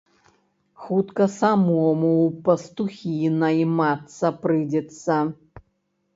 Хутка 0.85 1.27
самому 1.33 2.09
ў 2.23 2.25
пастухі 2.47 3.15
наймацца 3.43 4.35
прыйдзецца. 4.41 5.21